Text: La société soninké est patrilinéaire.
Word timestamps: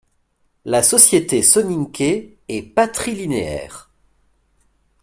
La 0.65 0.81
société 0.81 1.43
soninké 1.43 2.39
est 2.47 2.63
patrilinéaire. 2.63 3.91